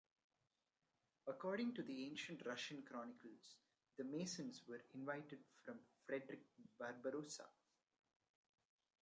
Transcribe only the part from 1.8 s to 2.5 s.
ancient